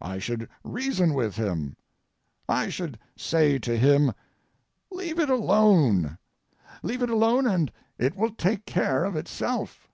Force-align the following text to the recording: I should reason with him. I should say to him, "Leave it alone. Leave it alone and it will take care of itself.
I 0.00 0.20
should 0.20 0.48
reason 0.62 1.14
with 1.14 1.34
him. 1.34 1.74
I 2.48 2.68
should 2.68 2.96
say 3.16 3.58
to 3.58 3.76
him, 3.76 4.12
"Leave 4.92 5.18
it 5.18 5.28
alone. 5.28 6.16
Leave 6.84 7.02
it 7.02 7.10
alone 7.10 7.48
and 7.48 7.72
it 7.98 8.14
will 8.14 8.30
take 8.30 8.66
care 8.66 9.02
of 9.02 9.16
itself. 9.16 9.88